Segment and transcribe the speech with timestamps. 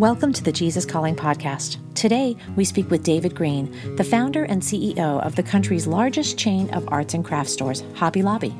[0.00, 1.76] Welcome to the Jesus Calling podcast.
[1.94, 6.70] Today, we speak with David Green, the founder and CEO of the country's largest chain
[6.70, 8.54] of arts and craft stores, Hobby Lobby.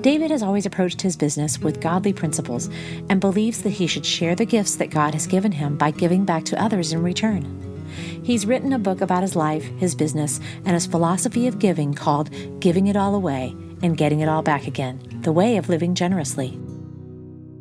[0.00, 2.70] David has always approached his business with godly principles
[3.08, 6.24] and believes that he should share the gifts that God has given him by giving
[6.24, 7.42] back to others in return.
[8.22, 12.30] He's written a book about his life, his business, and his philosophy of giving called
[12.60, 16.56] Giving It All Away and Getting It All Back Again The Way of Living Generously.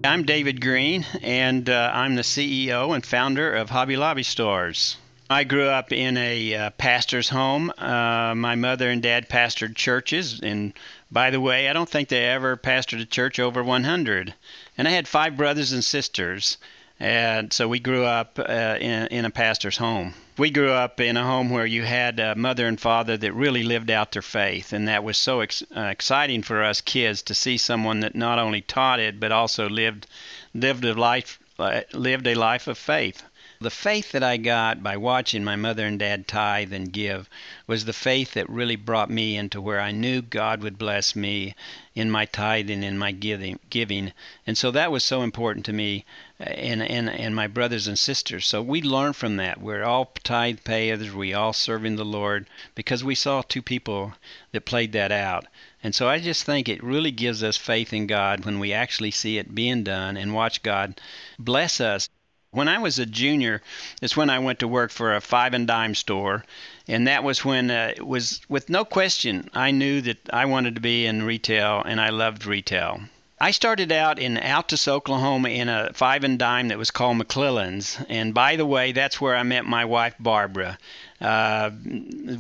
[0.06, 4.98] I'm David Green, and uh, I'm the CEO and founder of Hobby Lobby Stores.
[5.30, 7.72] I grew up in a uh, pastor's home.
[7.78, 10.74] Uh, my mother and dad pastored churches, and
[11.10, 14.34] by the way, I don't think they ever pastored a church over 100.
[14.78, 16.58] And I had five brothers and sisters,
[17.00, 21.16] and so we grew up uh, in, in a pastor's home we grew up in
[21.16, 24.74] a home where you had a mother and father that really lived out their faith,
[24.74, 28.40] and that was so ex- uh, exciting for us kids to see someone that not
[28.40, 30.08] only taught it but also lived
[30.56, 33.22] lived a life uh, lived a life of faith.
[33.64, 37.30] The faith that I got by watching my mother and dad tithe and give
[37.66, 41.56] was the faith that really brought me into where I knew God would bless me
[41.96, 44.12] in my tithing and my giving giving.
[44.46, 46.04] And so that was so important to me
[46.40, 48.46] and, and, and my brothers and sisters.
[48.46, 49.62] So we learned from that.
[49.62, 54.14] We're all tithe payers, we all serving the Lord because we saw two people
[54.52, 55.46] that played that out.
[55.82, 59.12] And so I just think it really gives us faith in God when we actually
[59.12, 61.00] see it being done and watch God
[61.40, 62.10] bless us.
[62.54, 63.64] When I was a junior,
[64.00, 66.46] it's when I went to work for a five and dime store,
[66.88, 70.76] and that was when uh, it was with no question I knew that I wanted
[70.76, 73.02] to be in retail, and I loved retail.
[73.42, 77.98] I started out in Altus, Oklahoma, in a five and dime that was called McClellan's,
[78.08, 80.78] and by the way, that's where I met my wife Barbara.
[81.20, 81.72] Uh,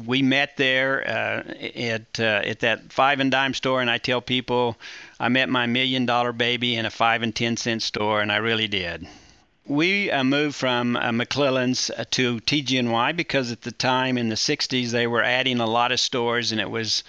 [0.05, 4.21] we met there uh, at uh, at that five and dime store, and I tell
[4.21, 4.77] people
[5.19, 8.37] I met my million dollar baby in a five and ten cent store, and I
[8.37, 9.07] really did.
[9.65, 14.35] We uh, moved from uh, McClellan's uh, to TG&Y because at the time in the
[14.35, 17.01] 60s they were adding a lot of stores and it was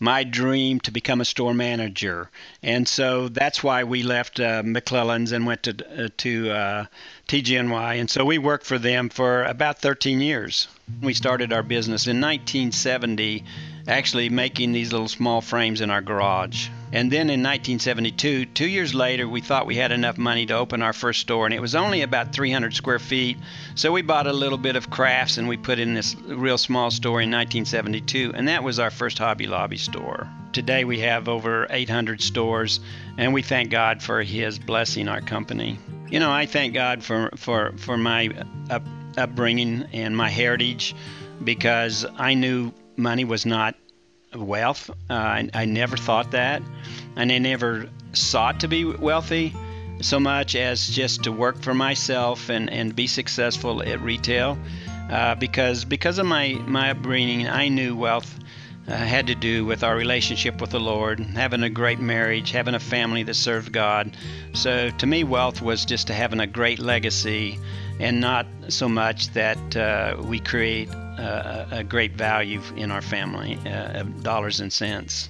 [0.00, 2.28] my dream to become a store manager.
[2.64, 6.84] And so that's why we left uh, McClellan's and went to, uh, to uh,
[7.28, 7.94] TG&Y.
[7.94, 10.66] And so we worked for them for about 13 years.
[11.00, 13.44] We started our business in 1970
[13.86, 16.70] actually making these little small frames in our garage.
[16.92, 20.82] And then in 1972, two years later, we thought we had enough money to open
[20.82, 23.38] our first store, and it was only about 300 square feet.
[23.76, 26.90] So we bought a little bit of crafts and we put in this real small
[26.90, 30.28] store in 1972, and that was our first Hobby Lobby store.
[30.52, 32.80] Today we have over 800 stores,
[33.16, 35.78] and we thank God for His blessing our company.
[36.08, 38.30] You know, I thank God for for for my
[38.68, 38.82] up,
[39.16, 40.96] upbringing and my heritage
[41.44, 43.76] because I knew money was not
[44.34, 44.90] wealth.
[45.08, 46.62] Uh, I, I never thought that,
[47.16, 49.54] and I never sought to be wealthy
[50.00, 54.58] so much as just to work for myself and, and be successful at retail.
[55.10, 58.38] Uh, because because of my my upbringing, I knew wealth
[58.88, 62.74] uh, had to do with our relationship with the Lord, having a great marriage, having
[62.74, 64.16] a family that served God.
[64.52, 67.58] So to me, wealth was just to having a great legacy,
[68.00, 73.58] and not so much that uh, we create a, a great value in our family
[73.66, 75.28] uh, of dollars and cents.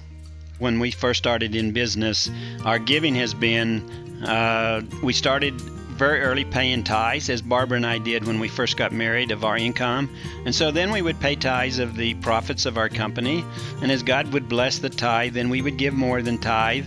[0.57, 2.29] When we first started in business,
[2.65, 3.89] our giving has been
[4.23, 5.59] uh, we started
[6.01, 9.43] very early paying tithes, as Barbara and I did when we first got married, of
[9.43, 10.09] our income.
[10.45, 13.45] And so then we would pay tithes of the profits of our company.
[13.83, 16.85] And as God would bless the tithe, then we would give more than tithe.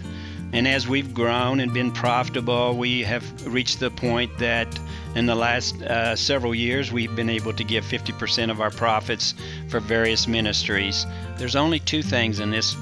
[0.55, 4.69] And as we've grown and been profitable, we have reached the point that
[5.17, 9.35] in the last uh, several years we've been able to give 50% of our profits
[9.69, 11.07] for various ministries.
[11.39, 12.77] There's only two things in this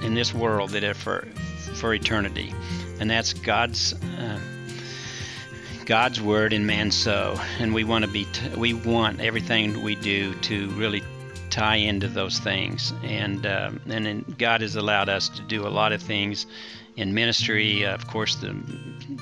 [0.00, 1.26] in this world that are for
[1.74, 2.54] for eternity,
[3.00, 3.94] and that's God's.
[3.94, 4.38] Uh,
[5.86, 8.26] God's word and man's sow, and we want to be.
[8.26, 11.02] T- we want everything we do to really
[11.48, 15.92] tie into those things, and um, and God has allowed us to do a lot
[15.92, 16.46] of things
[16.98, 17.86] in ministry.
[17.86, 18.54] Uh, of course, the,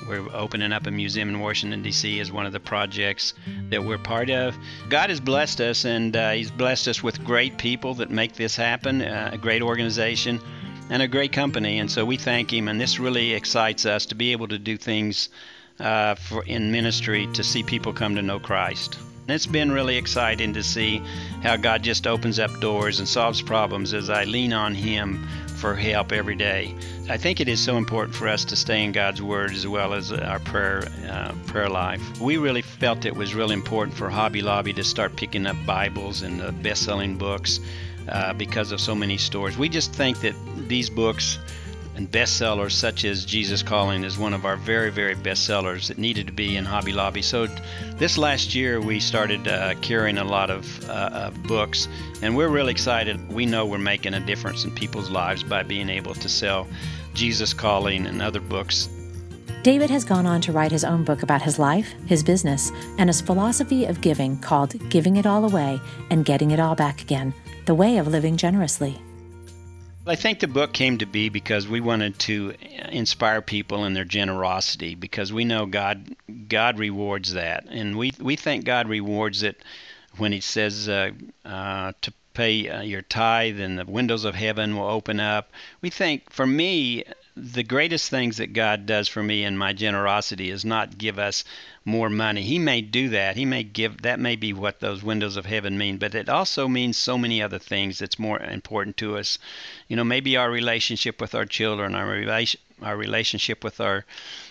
[0.09, 2.19] we're opening up a museum in Washington, D.C.
[2.19, 3.33] as one of the projects
[3.69, 4.57] that we're part of.
[4.89, 8.55] God has blessed us, and uh, He's blessed us with great people that make this
[8.55, 10.41] happen, uh, a great organization,
[10.89, 11.77] and a great company.
[11.77, 14.75] And so we thank Him, and this really excites us to be able to do
[14.75, 15.29] things
[15.79, 18.97] uh, for, in ministry to see people come to know Christ.
[19.27, 21.01] And it's been really exciting to see
[21.43, 25.27] how God just opens up doors and solves problems as I lean on Him
[25.57, 26.75] for help every day.
[27.09, 29.93] I think it is so important for us to stay in God's Word as well
[29.93, 32.21] as our prayer uh, prayer life.
[32.21, 36.21] We really felt it was really important for Hobby Lobby to start picking up Bibles
[36.21, 37.59] and uh, best-selling books
[38.09, 39.57] uh, because of so many stores.
[39.57, 40.35] We just think that
[40.67, 41.39] these books
[41.97, 45.97] and bestsellers such as Jesus Calling is one of our very, very best sellers that
[45.97, 47.23] needed to be in Hobby Lobby.
[47.23, 47.47] So
[47.95, 51.87] this last year we started uh, carrying a lot of uh, books,
[52.21, 53.31] and we're really excited.
[53.31, 56.67] We know we're making a difference in people's lives by being able to sell
[57.15, 58.89] Jesus Calling and other books.
[59.63, 63.09] David has gone on to write his own book about his life, his business, and
[63.09, 67.33] his philosophy of giving called Giving It All Away and Getting It All Back Again
[67.65, 69.01] The Way of Living Generously.
[70.09, 72.53] I think the book came to be because we wanted to
[72.89, 76.15] inspire people in their generosity because we know God
[76.47, 79.61] God rewards that, and we we think God rewards it
[80.17, 81.11] when He says uh,
[81.45, 85.51] uh, to pay uh, your tithe and the windows of heaven will open up.
[85.81, 87.03] We think, for me,
[87.39, 91.43] the greatest things that God does for me in my generosity is not give us
[91.85, 92.41] more money.
[92.41, 93.37] He may do that.
[93.37, 96.67] He may give that may be what those windows of heaven mean, but it also
[96.67, 99.37] means so many other things that's more important to us.
[99.87, 104.05] You know, maybe our relationship with our children, our relation our relationship with our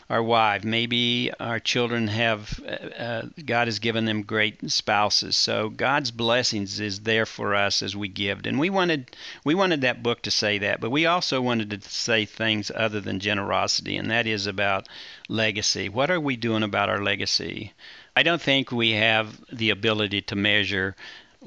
[0.09, 0.63] our wife.
[0.63, 5.35] Maybe our children have uh, uh, God has given them great spouses.
[5.37, 8.47] So God's blessings is there for us as we give.
[8.47, 11.91] And we wanted we wanted that book to say that, but we also wanted to
[11.91, 14.89] say things other than generosity, and that is about
[15.29, 15.89] legacy.
[15.89, 17.73] What are we doing about our legacy?
[18.15, 20.95] I don't think we have the ability to measure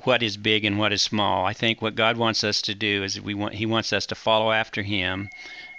[0.03, 1.45] what is big and what is small.
[1.45, 4.15] I think what God wants us to do is we want He wants us to
[4.15, 5.29] follow after Him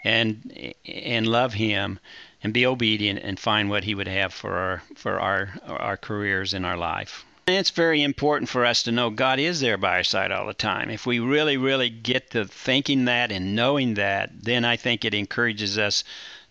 [0.03, 2.01] and and love Him
[2.43, 6.55] and be obedient and find what He would have for our for our our careers
[6.55, 7.25] in our life.
[7.47, 10.47] And it's very important for us to know God is there by our side all
[10.47, 10.89] the time.
[10.89, 15.15] If we really, really get to thinking that and knowing that, then I think it
[15.15, 16.05] encourages us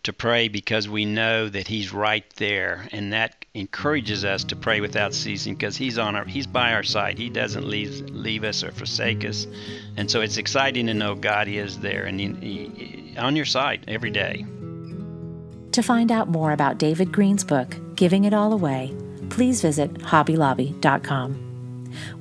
[0.03, 4.81] to pray because we know that He's right there, and that encourages us to pray
[4.81, 7.17] without ceasing because He's on our He's by our side.
[7.17, 9.47] He doesn't leave leave us or forsake us,
[9.97, 13.85] and so it's exciting to know God is there and he, he, on your side
[13.87, 14.45] every day.
[15.73, 18.95] To find out more about David Green's book, Giving It All Away,
[19.29, 21.45] please visit hobbylobby.com.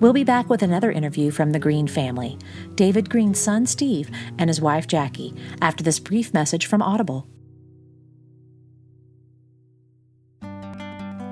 [0.01, 2.39] We'll be back with another interview from the Green family,
[2.75, 7.27] David Green's son Steve and his wife Jackie, after this brief message from Audible.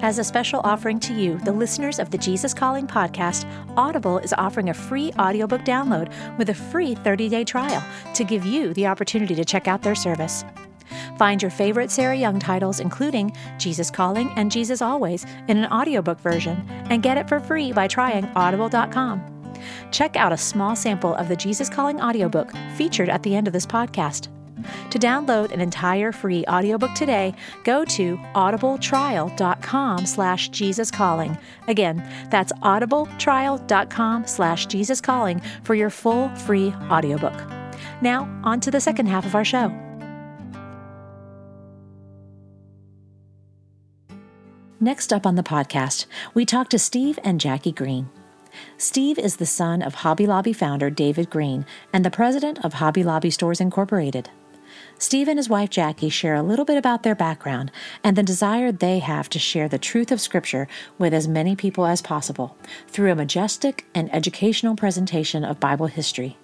[0.03, 3.45] As a special offering to you, the listeners of the Jesus Calling podcast,
[3.77, 7.83] Audible is offering a free audiobook download with a free 30 day trial
[8.15, 10.45] to give you the opportunity to check out their service.
[11.19, 16.21] Find your favorite Sarah Young titles, including Jesus Calling and Jesus Always, in an audiobook
[16.21, 19.53] version, and get it for free by trying audible.com.
[19.91, 23.53] Check out a small sample of the Jesus Calling audiobook featured at the end of
[23.53, 24.29] this podcast.
[24.91, 27.35] To download an entire free audiobook today,
[27.65, 31.41] go to audibletrial.com slash jesuscalling.
[31.69, 37.35] Again, that's audibletrial.com slash jesuscalling for your full free audiobook.
[38.01, 39.86] Now, on to the second half of our show.
[44.79, 48.11] Next up on the podcast, we talk to Steve and Jackie Green.
[48.77, 51.65] Steve is the son of Hobby Lobby founder David Green
[51.95, 54.29] and the president of Hobby Lobby Stores Incorporated.
[54.99, 57.73] Steve and his wife Jackie share a little bit about their background
[58.05, 60.69] and the desire they have to share the truth of Scripture
[60.99, 66.37] with as many people as possible through a majestic and educational presentation of Bible history.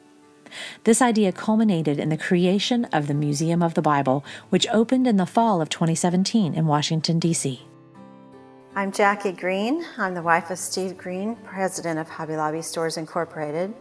[0.85, 5.19] This idea culminated in the creation of the Museum of the Bible, which opened in
[5.19, 7.67] the fall of 2017 in Washington, D.C.
[8.75, 9.85] I'm Jackie Green.
[9.99, 13.75] I'm the wife of Steve Green, president of Hobby Lobby Stores Incorporated.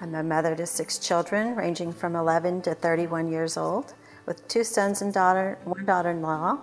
[0.00, 3.92] I'm a mother to six children, ranging from 11 to 31 years old
[4.24, 6.58] with two sons and daughter, one daughter-in-law,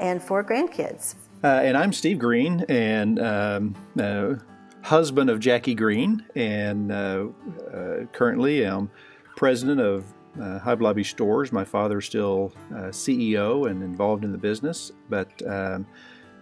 [0.00, 1.16] and four grandkids.
[1.44, 4.36] Uh, and I'm Steve Green, and um, uh,
[4.80, 7.26] husband of Jackie Green, and uh,
[7.74, 8.90] uh currently am
[9.36, 10.06] president of
[10.40, 11.52] uh, Hobby Lobby Stores.
[11.52, 15.86] My father's still uh, CEO and involved in the business, but um,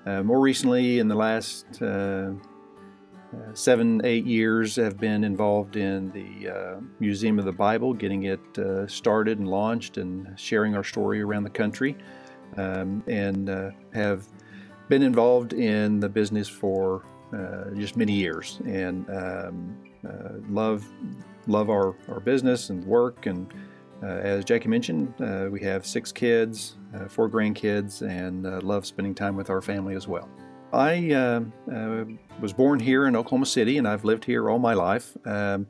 [0.07, 2.31] more recently, in the last uh,
[3.55, 8.59] seven, eight years have been involved in the uh, Museum of the Bible, getting it
[8.59, 11.97] uh, started and launched and sharing our story around the country,
[12.57, 14.27] um, and uh, have
[14.89, 17.05] been involved in the business for
[17.37, 19.77] uh, just many years and um,
[20.49, 20.87] love
[21.49, 23.27] love our, our business and work.
[23.27, 23.53] And
[24.03, 25.15] as Jackie mentioned,
[25.51, 26.77] we have six kids,
[27.09, 30.29] four grandkids, and love spending time with our family as well.
[30.73, 31.41] I uh,
[31.73, 32.05] uh,
[32.41, 35.17] was born here in Oklahoma City, and I've lived here all my life.
[35.25, 35.67] Um,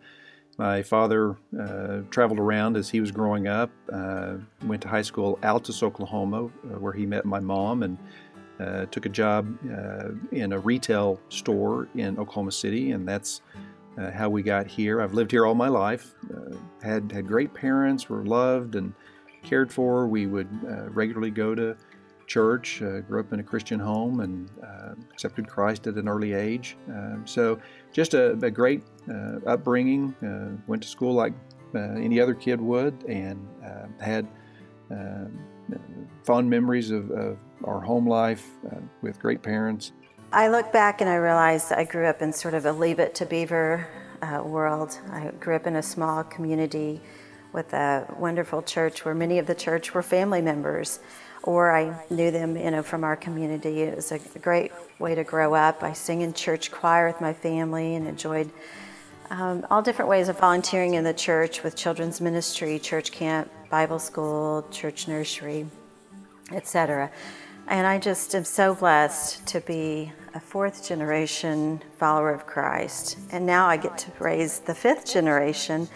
[0.59, 3.71] my father uh, traveled around as he was growing up.
[3.93, 6.49] Uh, went to high school Altus, Oklahoma, uh,
[6.81, 7.99] where he met my mom, and
[8.59, 9.47] uh, took a job
[10.33, 13.43] in a retail store in Oklahoma City, and that's
[14.13, 15.01] how we got here.
[15.01, 16.15] I've lived here all my life.
[16.83, 18.93] had had great parents, were loved, and
[19.43, 20.07] cared for.
[20.07, 21.77] We would uh, regularly go to
[22.27, 26.35] church, uh, grew up in a Christian home, and uh, accepted Christ at an early
[26.35, 26.77] age.
[26.89, 27.59] Um, so,
[27.93, 30.15] just a, a great uh, upbringing.
[30.23, 31.33] Uh, went to school like
[31.75, 33.47] uh, any other kid would, and
[34.01, 34.27] had
[34.91, 35.39] um,
[36.25, 38.47] fond memories of, of, our home life
[39.01, 39.93] with great parents.
[40.33, 43.15] I look back and I realize I grew up in sort of a leave it
[43.17, 43.87] to beaver
[44.45, 44.99] world.
[45.11, 47.01] I grew up in a small community
[47.53, 50.99] with a wonderful church where many of the church were family members
[51.45, 53.83] or I knew them, you know, from our community.
[53.83, 55.85] It was a great way to grow up.
[55.85, 58.51] I sang in church choir with my family and enjoyed
[59.31, 64.01] um, all different ways of volunteering in the church with children's ministry, church camp, Bible
[64.01, 65.67] school, church nursery,
[66.53, 67.13] etc.
[67.69, 73.19] And I just am so blessed to be a fourth generation follower of Christ.
[73.33, 75.89] And now I get to raise the fifth generation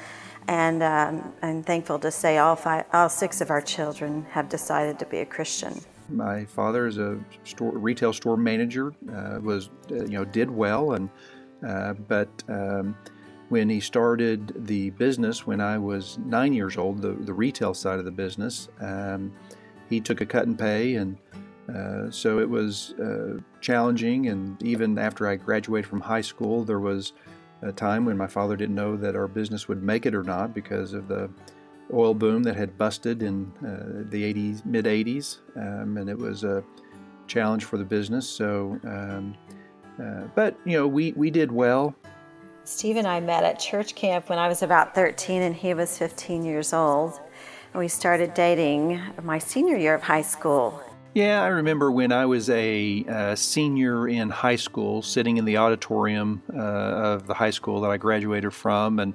[0.51, 4.99] and um, I'm thankful to say all, five, all six of our children have decided
[4.99, 5.81] to be a Christian.
[6.09, 8.93] My father is a store, retail store manager.
[9.13, 11.09] Uh, was uh, you know did well, and
[11.65, 12.97] uh, but um,
[13.49, 18.01] when he started the business when I was nine years old, the, the retail side
[18.01, 19.33] of the business, um,
[19.89, 21.17] he took a cut in pay, and
[21.75, 24.29] uh, so it was uh, challenging.
[24.29, 27.13] And even after I graduated from high school, there was
[27.63, 30.55] a time when my father didn't know that our business would make it or not
[30.55, 31.31] because of the
[31.93, 36.45] oil boom that had busted in uh, the 80s, mid 80s, um, and it was
[36.45, 36.65] a
[37.27, 38.29] challenge for the business.
[38.29, 39.35] So, um,
[40.03, 41.95] uh, but you know, we we did well.
[42.65, 45.99] Steve and I met at church camp when I was about 13 and he was
[45.99, 47.21] 15 years old.
[47.73, 50.81] And we started dating my senior year of high school.
[51.13, 55.57] Yeah, I remember when I was a uh, senior in high school, sitting in the
[55.57, 59.15] auditorium uh, of the high school that I graduated from, and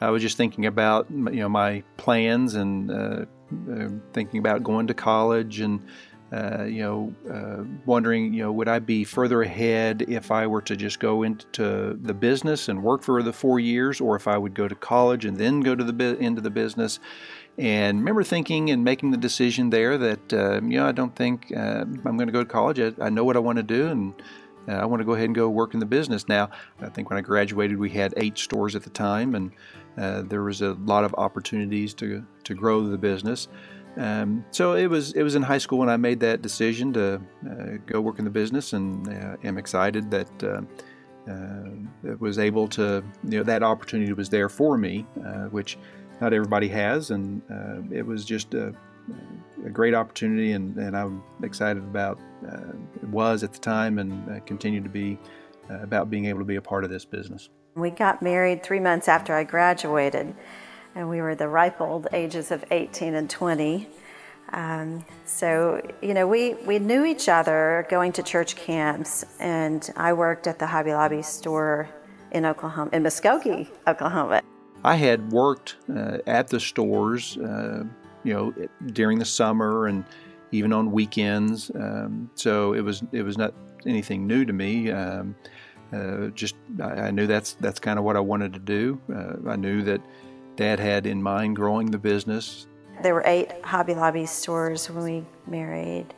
[0.00, 3.24] I was just thinking about you know my plans and uh,
[3.70, 5.86] uh thinking about going to college and
[6.32, 10.62] uh, you know uh, wondering you know would I be further ahead if I were
[10.62, 14.38] to just go into the business and work for the four years, or if I
[14.38, 16.98] would go to college and then go to the into the business.
[17.58, 21.52] And remember thinking and making the decision there that, uh, you know, I don't think
[21.56, 22.78] uh, I'm going to go to college.
[22.78, 24.14] I, I, know what I want to do, and
[24.68, 26.28] uh, I want to go ahead and go work in the business.
[26.28, 29.52] Now, I think when I graduated, we had eight stores at the time, and
[29.96, 33.48] uh, there was a lot of opportunities to, to grow the business.
[33.96, 37.14] Um, so it was it was in high school when I made that decision to
[37.48, 40.60] uh, go work in the business, and uh, am excited that uh,
[41.30, 45.06] uh, was able to you know that opportunity was there for me,
[45.50, 45.78] which
[46.20, 48.74] not everybody has, and uh, it was just a,
[49.64, 54.30] a great opportunity, and, and, I'm excited about uh, it was at the time, and
[54.30, 55.18] uh, continue to be
[55.70, 57.50] uh, about being able to be a part of this business.
[57.74, 60.34] We got married three months after I graduated,
[60.94, 63.88] and we were the ripe old ages of 18 and 20.
[64.52, 70.12] Um, so, you know, we, we knew each other going to church camps, and I
[70.12, 71.88] worked at the Hobby Lobby store
[72.30, 74.42] in Oklahoma, in Muskogee, Oklahoma.
[74.86, 77.82] I had worked uh, at the stores, uh,
[78.22, 78.54] you know,
[78.92, 80.04] during the summer and
[80.52, 81.72] even on weekends.
[81.74, 83.52] Um, so it was it was not
[83.84, 84.92] anything new to me.
[84.92, 85.34] Um,
[85.92, 89.00] uh, just I, I, knew that's that's kind of what I wanted to do.
[89.12, 90.00] Uh, I knew that
[90.54, 92.68] Dad had in mind growing the business.
[93.02, 96.14] There were eight Hobby Lobby stores when we married,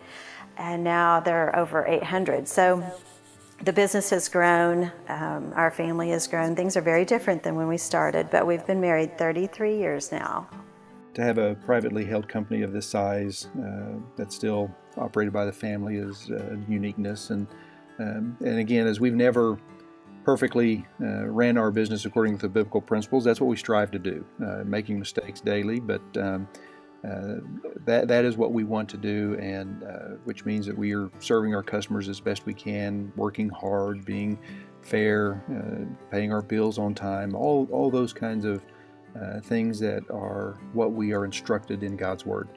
[0.58, 2.46] and now there are over 800.
[2.46, 2.84] So
[3.62, 6.54] the business has grown, um, our family has grown.
[6.54, 10.48] Things are very different than when we started, but we've been married 33 years now.
[11.14, 15.52] To have a privately held company of this size uh, that's still operated by the
[15.52, 17.30] family is uh, uniqueness.
[17.30, 17.48] And,
[17.98, 19.58] um, and again, as we've never
[20.24, 23.98] perfectly uh, ran our business according to the biblical principles, that's what we strive to
[23.98, 26.46] do, uh, making mistakes daily, but um,
[27.02, 31.10] that that is what we want to do, and uh, which means that we are
[31.20, 34.38] serving our customers as best we can, working hard, being
[34.82, 38.62] fair, uh, paying our bills on time, all all those kinds of
[39.20, 42.48] uh, things that are what we are instructed in God's Word.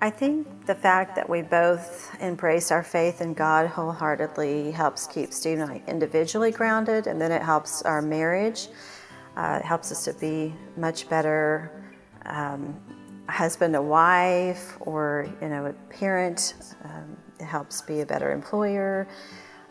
[0.00, 5.32] I think the fact that we both embrace our faith in God wholeheartedly helps keep
[5.32, 8.66] Steve and I individually grounded, and then it helps our marriage.
[9.36, 11.84] Uh, it helps us to be much better
[12.26, 12.80] um,
[13.32, 16.54] husband, a wife, or you know, a parent.
[16.84, 19.08] Um, it helps be a better employer,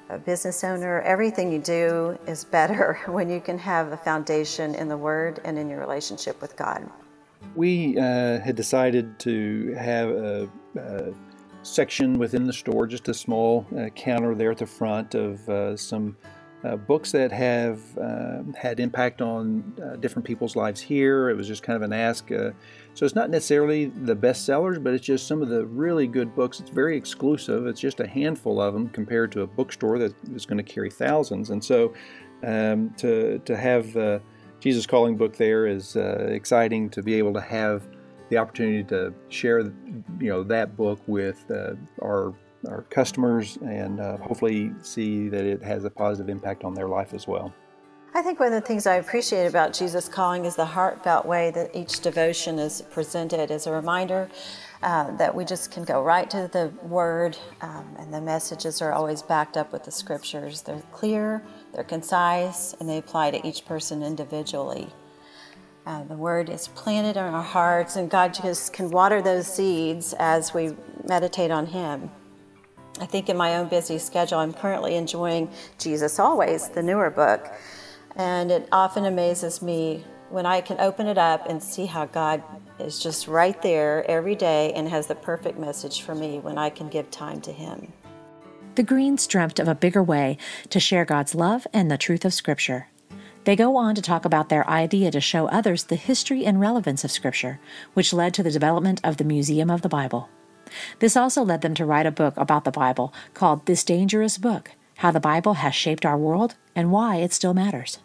[0.10, 1.02] a business owner.
[1.02, 5.58] Everything you do is better when you can have a foundation in the Word and
[5.58, 6.90] in your relationship with God.
[7.56, 11.14] We uh, had decided to have a, a,
[11.64, 15.78] section within the store, just a small uh, counter there at the front of uh,
[15.78, 16.18] some
[16.64, 21.30] uh, books that have uh, had impact on uh, different people's lives here.
[21.30, 22.30] It was just kind of an ask.
[22.92, 26.08] Uh, so it's not necessarily the best sellers, but it's just some of the really
[26.08, 26.60] good books.
[26.60, 27.68] It's very exclusive.
[27.68, 30.90] It's just a handful of them compared to a bookstore that is going to carry
[30.90, 31.50] thousands.
[31.50, 31.94] And so
[32.44, 34.20] um, to, to have uh,
[34.60, 37.88] Jesus Calling book there is uh, exciting to be able to have
[38.30, 41.52] the opportunity to share you know that book with
[42.02, 42.34] our
[42.70, 47.14] our customers and uh, hopefully see that it has a positive impact on their life
[47.14, 47.54] as well.
[48.14, 51.50] I think one of the things I appreciate about Jesus Calling is the heartfelt way
[51.52, 54.30] that each devotion is presented as a reminder
[54.84, 58.92] uh, that we just can go right to the Word, um, and the messages are
[58.92, 60.62] always backed up with the Scriptures.
[60.62, 61.42] They're clear,
[61.74, 64.90] they're concise, and they apply to each person individually.
[65.86, 70.14] Uh, the Word is planted in our hearts, and God just can water those seeds
[70.20, 70.76] as we
[71.08, 72.12] meditate on Him.
[73.00, 75.50] I think in my own busy schedule, I'm currently enjoying
[75.80, 77.50] Jesus Always, the newer book.
[78.16, 82.42] And it often amazes me when I can open it up and see how God
[82.80, 86.70] is just right there every day and has the perfect message for me when I
[86.70, 87.92] can give time to Him.
[88.76, 90.38] The Greens dreamt of a bigger way
[90.70, 92.88] to share God's love and the truth of Scripture.
[93.44, 97.04] They go on to talk about their idea to show others the history and relevance
[97.04, 97.60] of Scripture,
[97.94, 100.30] which led to the development of the Museum of the Bible.
[101.00, 104.72] This also led them to write a book about the Bible called This Dangerous Book
[104.98, 108.00] How the Bible Has Shaped Our World and Why It Still Matters.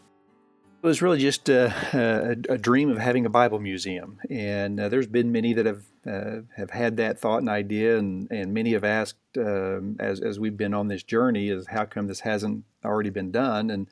[0.82, 4.88] It was really just a, a, a dream of having a Bible museum, and uh,
[4.88, 8.72] there's been many that have uh, have had that thought and idea, and, and many
[8.72, 12.64] have asked um, as as we've been on this journey, is how come this hasn't
[12.84, 13.70] already been done?
[13.70, 13.88] And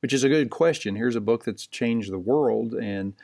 [0.00, 0.96] which is a good question.
[0.96, 3.14] Here's a book that's changed the world, and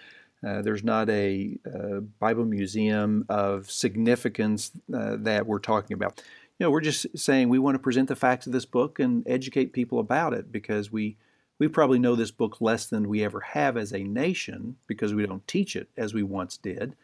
[0.46, 6.22] uh, there's not a uh, Bible museum of significance uh, that we're talking about.
[6.58, 9.26] You know, we're just saying we want to present the facts of this book and
[9.26, 11.16] educate people about it because we
[11.58, 15.24] we probably know this book less than we ever have as a nation because we
[15.26, 16.96] don't teach it as we once did.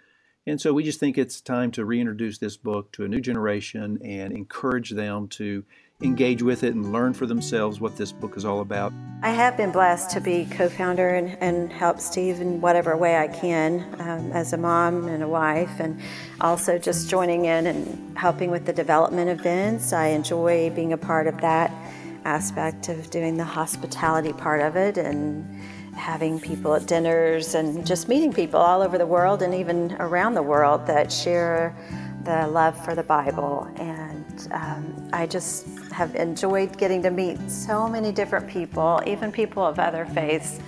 [0.46, 4.00] And so we just think it's time to reintroduce this book to a new generation
[4.04, 5.64] and encourage them to
[6.02, 8.92] engage with it and learn for themselves what this book is all about.
[9.22, 13.18] I have been blessed to be co founder and, and, help Steve in whatever way
[13.18, 16.00] I can um, as a mom and a wife, and
[16.40, 19.92] also just joining in and helping with the development events.
[19.92, 21.70] I enjoy being a part of that
[22.24, 25.44] aspect of doing the hospitality part of it and
[25.94, 30.32] having people at dinners and just meeting people all over the world and even around
[30.32, 31.76] the world that share
[32.24, 33.70] the love for the Bible.
[33.76, 39.64] And um, I just have enjoyed getting to meet so many different people, even people
[39.64, 40.60] of other faiths,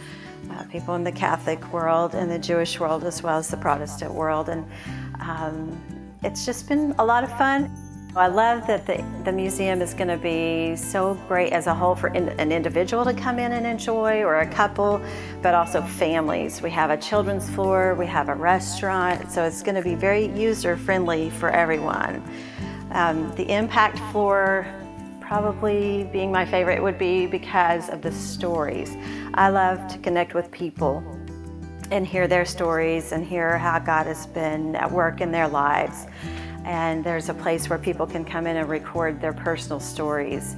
[0.51, 4.13] uh, people in the Catholic world, in the Jewish world, as well as the Protestant
[4.13, 4.49] world.
[4.49, 4.67] And
[5.21, 5.81] um,
[6.23, 7.71] it's just been a lot of fun.
[8.15, 11.95] I love that the, the museum is going to be so great as a whole
[11.95, 15.01] for in, an individual to come in and enjoy or a couple,
[15.41, 16.61] but also families.
[16.61, 20.27] We have a children's floor, we have a restaurant, so it's going to be very
[20.39, 22.23] user friendly for everyone.
[22.91, 24.67] Um, the impact floor
[25.33, 28.99] probably being my favorite would be because of the stories.
[29.33, 31.03] I love to connect with people
[31.91, 36.07] and hear their stories and hear how God has been at work in their lives
[36.67, 40.55] and there's a place where people can come in and record their personal stories.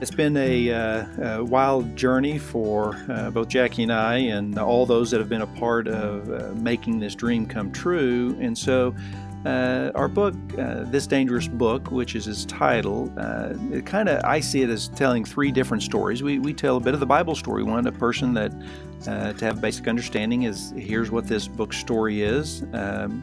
[0.00, 4.86] It's been a, uh, a wild journey for uh, both Jackie and I, and all
[4.86, 8.34] those that have been a part of uh, making this dream come true.
[8.40, 8.94] And so,
[9.44, 14.22] uh, our book, uh, This Dangerous Book, which is its title, uh, it kind of,
[14.24, 16.22] I see it as telling three different stories.
[16.22, 17.62] We, we tell a bit of the Bible story.
[17.62, 18.52] One, a person that,
[19.04, 22.64] to have basic understanding, is here's what this book story is.
[22.72, 23.22] Um,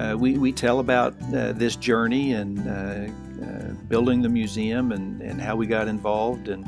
[0.00, 5.20] uh, we, we tell about uh, this journey and uh, uh, building the museum and,
[5.20, 6.48] and how we got involved.
[6.48, 6.66] And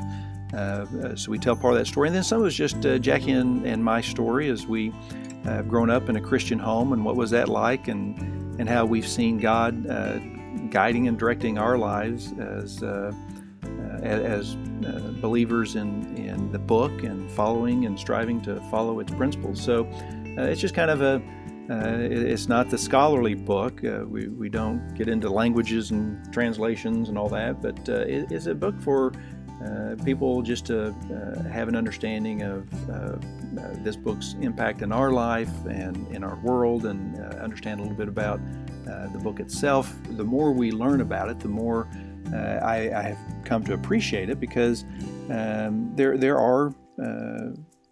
[0.53, 2.09] uh, so we tell part of that story.
[2.09, 4.93] And then some of it's just Jackie and, and my story as we
[5.45, 8.19] have grown up in a Christian home and what was that like and,
[8.59, 9.87] and how we've seen God
[10.69, 12.83] guiding and directing our lives as,
[14.01, 14.55] as
[15.21, 19.61] believers in, in the book and following and striving to follow its principles.
[19.61, 19.87] So
[20.37, 21.21] it's just kind of a
[21.69, 23.83] uh, it's not the scholarly book.
[23.85, 28.29] Uh, we, we don't get into languages and translations and all that, but uh, it,
[28.31, 29.13] it's a book for
[29.65, 33.17] uh, people just to uh, have an understanding of uh,
[33.83, 38.07] this book's impact in our life and in our world and understand a little bit
[38.07, 38.39] about
[38.85, 39.93] the book itself.
[40.11, 41.87] The more we learn about it, the more
[42.33, 44.85] I, I, have come to appreciate it because
[45.29, 46.73] um, there, there are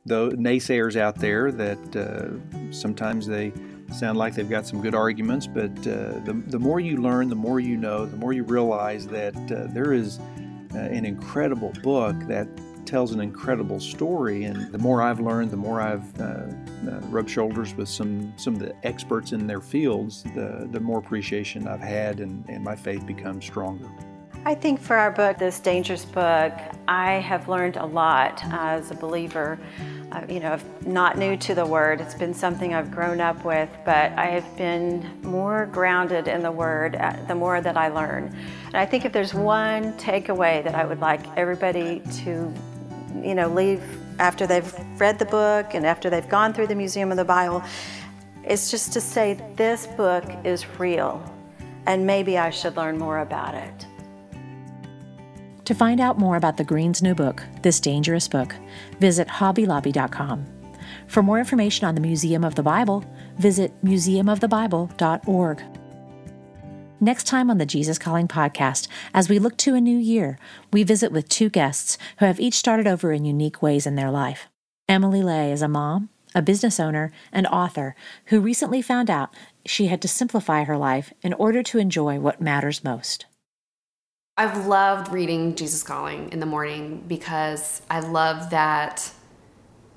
[0.05, 3.53] the naysayers out there that uh, sometimes they
[3.93, 7.35] sound like they've got some good arguments, but uh, the, the more you learn, the
[7.35, 10.23] more you know, the more you realize that uh, there is uh,
[10.75, 12.47] an incredible book that
[12.85, 14.43] tells an incredible story.
[14.45, 18.55] And the more I've learned, the more I've uh, uh, rubbed shoulders with some, some
[18.55, 22.75] of the experts in their fields, the, the more appreciation I've had, and, and my
[22.75, 23.89] faith becomes stronger.
[24.43, 26.51] I think for our book, this dangerous book,
[26.87, 29.59] I have learned a lot as a believer.
[30.11, 32.01] Uh, you know, not new to the Word.
[32.01, 36.51] It's been something I've grown up with, but I have been more grounded in the
[36.51, 38.35] Word uh, the more that I learn.
[38.65, 42.51] And I think if there's one takeaway that I would like everybody to,
[43.21, 43.83] you know, leave
[44.19, 47.63] after they've read the book and after they've gone through the Museum of the Bible,
[48.43, 51.23] it's just to say this book is real
[51.85, 53.85] and maybe I should learn more about it.
[55.65, 58.55] To find out more about the Green's new book, This Dangerous Book,
[58.99, 60.45] visit hobbylobby.com.
[61.07, 63.05] For more information on the Museum of the Bible,
[63.37, 65.63] visit museumofthebible.org.
[66.99, 70.37] Next time on the Jesus Calling podcast, as we look to a new year,
[70.71, 74.11] we visit with two guests who have each started over in unique ways in their
[74.11, 74.49] life.
[74.87, 77.95] Emily Ley is a mom, a business owner, and author
[78.25, 79.33] who recently found out
[79.65, 83.25] she had to simplify her life in order to enjoy what matters most.
[84.37, 89.11] I've loved reading Jesus Calling in the morning because I love that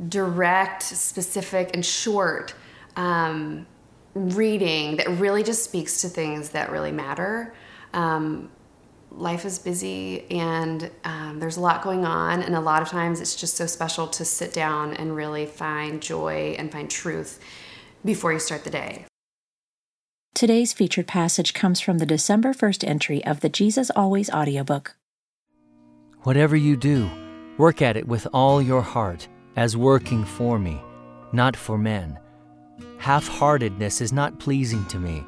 [0.09, 2.53] direct, specific, and short
[2.97, 3.66] um,
[4.14, 7.55] reading that really just speaks to things that really matter.
[7.92, 8.51] Um,
[9.12, 13.20] life is busy and um, there's a lot going on, and a lot of times
[13.20, 17.38] it's just so special to sit down and really find joy and find truth
[18.05, 19.07] before you start the day.
[20.35, 24.97] Today's featured passage comes from the December 1st entry of the Jesus Always audiobook.
[26.25, 27.09] Whatever you do,
[27.57, 30.83] work at it with all your heart, as working for me,
[31.31, 32.18] not for men.
[32.99, 35.25] Half heartedness is not pleasing to me,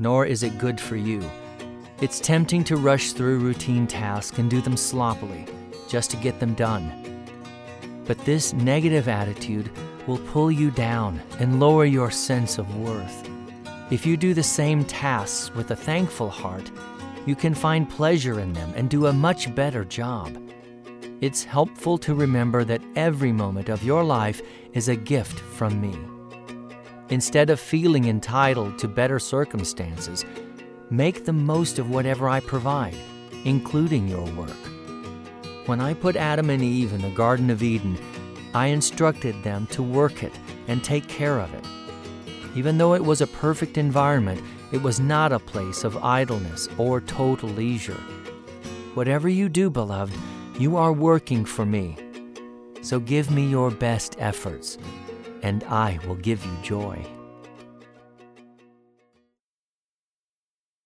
[0.00, 1.22] nor is it good for you.
[2.00, 5.46] It's tempting to rush through routine tasks and do them sloppily,
[5.88, 7.24] just to get them done.
[8.04, 9.70] But this negative attitude
[10.08, 13.30] will pull you down and lower your sense of worth.
[13.90, 16.70] If you do the same tasks with a thankful heart,
[17.26, 20.38] you can find pleasure in them and do a much better job.
[21.20, 24.40] It's helpful to remember that every moment of your life
[24.74, 25.98] is a gift from me.
[27.08, 30.24] Instead of feeling entitled to better circumstances,
[30.88, 32.96] make the most of whatever I provide,
[33.44, 34.56] including your work.
[35.66, 37.98] When I put Adam and Eve in the Garden of Eden,
[38.54, 41.66] I instructed them to work it and take care of it.
[42.54, 47.00] Even though it was a perfect environment, it was not a place of idleness or
[47.00, 48.00] total leisure.
[48.94, 50.14] Whatever you do, beloved,
[50.58, 51.96] you are working for me.
[52.82, 54.78] So give me your best efforts,
[55.42, 57.04] and I will give you joy.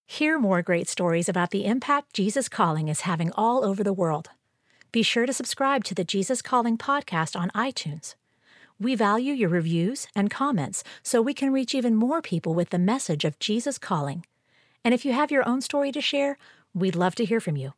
[0.06, 4.28] Hear more great stories about the impact Jesus Calling is having all over the world.
[4.92, 8.14] Be sure to subscribe to the Jesus Calling podcast on iTunes.
[8.84, 12.78] We value your reviews and comments so we can reach even more people with the
[12.78, 14.26] message of Jesus calling.
[14.84, 16.36] And if you have your own story to share,
[16.74, 17.72] we'd love to hear from you.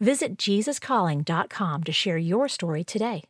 [0.00, 3.29] Visit JesusCalling.com to share your story today.